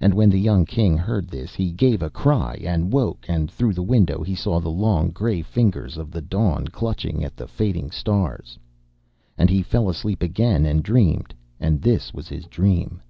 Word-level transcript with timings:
And 0.00 0.12
when 0.12 0.28
the 0.28 0.40
young 0.40 0.64
King 0.66 0.96
heard 0.98 1.28
this 1.28 1.54
he 1.54 1.70
gave 1.70 2.02
a 2.02 2.06
great 2.10 2.12
cry, 2.14 2.54
and 2.64 2.92
woke, 2.92 3.24
and 3.28 3.48
through 3.48 3.74
the 3.74 3.80
window 3.84 4.20
he 4.20 4.34
saw 4.34 4.58
the 4.58 4.68
long 4.68 5.10
grey 5.10 5.40
fingers 5.40 5.96
of 5.96 6.10
the 6.10 6.20
dawn 6.20 6.66
clutching 6.66 7.22
at 7.22 7.36
the 7.36 7.46
fading 7.46 7.92
stars. 7.92 8.58
And 9.38 9.48
he 9.48 9.62
fell 9.62 9.88
asleep 9.88 10.20
again, 10.20 10.66
and 10.66 10.82
dreamed, 10.82 11.32
and 11.60 11.80
this 11.80 12.12
was 12.12 12.26
his 12.26 12.46
dream. 12.46 13.00